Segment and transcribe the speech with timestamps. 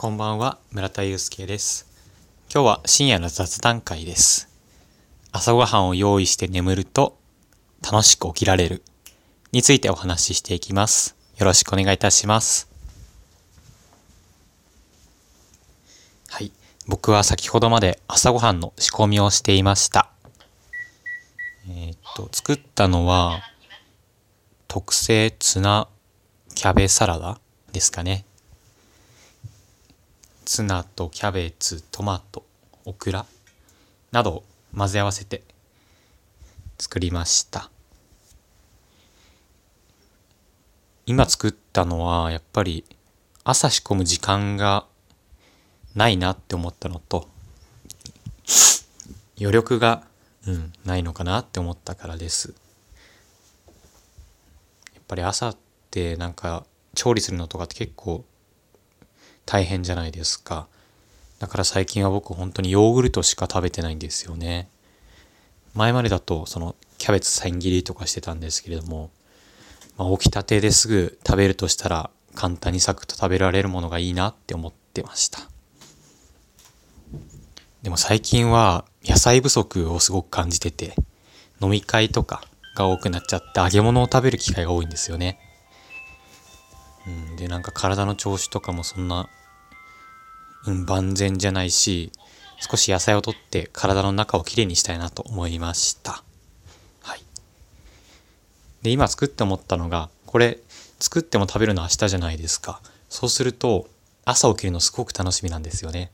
[0.00, 1.84] こんばんは、村田祐介です。
[2.54, 4.48] 今日は深夜の雑談会です。
[5.32, 7.18] 朝ごはんを用意して眠ると
[7.82, 8.84] 楽しく起きられる
[9.50, 11.16] についてお話ししていきます。
[11.36, 12.70] よろしくお願いいたします。
[16.28, 16.52] はい。
[16.86, 20.12] 僕は先ほどまで朝ごはんの仕込みをしていました。
[21.68, 23.40] えーっと、作ったのは
[24.68, 25.88] 特製ツナ
[26.54, 27.40] キャベサラダ
[27.72, 28.26] ですかね。
[30.48, 32.42] ツナとキャベツトマト
[32.86, 33.26] オクラ
[34.12, 34.44] などを
[34.74, 35.42] 混ぜ合わせて
[36.78, 37.70] 作りました。
[41.04, 42.86] 今作ったのはやっぱり
[43.44, 44.86] 朝仕込む時間が
[45.94, 47.28] ないなって思ったのと
[49.38, 50.02] 余力が、
[50.46, 52.54] うん、ないのかなって思ったからです。
[54.94, 55.56] やっぱり朝っ
[55.90, 58.24] てなんか調理するのとかって結構
[59.50, 60.68] 大変じゃないですか。
[61.38, 64.68] だから最近は僕本当にヨーグルトしか食べてないんですよね。
[65.72, 69.10] 前までだとそのキャベツ千切りとかしてたんですけれども、
[69.96, 75.40] まあ、起きたてですぐ食べるとしたら簡単にサクッと食べられるものがいいなって思ってました。
[77.80, 80.94] でも最近は野菜不足をすごく感じてて、
[81.62, 82.42] 飲み会とか
[82.76, 85.38] が多くなっちゃって揚げ物を食べる機会が多いんですよね。
[87.08, 89.28] うん、でなんか体の調子とかもそんな、
[90.66, 92.12] うん、万全じゃないし
[92.60, 96.22] 少し野菜をとって体の中をきれいにしたいなと思いました。
[97.02, 97.22] はい。
[98.82, 100.58] で今作って思ったのがこれ
[100.98, 102.80] 作っても食べるの明日じゃないですか。
[103.08, 103.88] そうすると
[104.24, 106.10] 朝起きるのすごく楽しみなんですよね。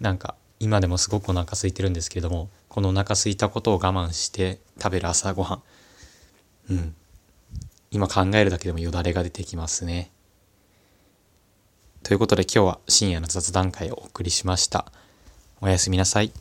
[0.00, 5.62] なんか今でもすごくお腹空いてるんですけれどもこのお腹空いたことを我慢して食べる朝ごはん。
[6.70, 6.94] うん。
[7.94, 10.10] 今考えるだけでもよだれが出てきますね。
[12.02, 14.90] ということで今日は深夜の雑談会をお送りしました。
[15.60, 16.32] おやすみなさい。